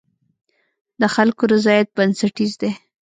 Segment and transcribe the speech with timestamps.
[0.99, 2.71] د خلکو رضایت بنسټیز دی.